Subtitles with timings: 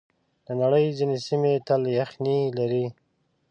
[0.45, 2.85] د نړۍ ځینې سیمې تل یخنۍ لري.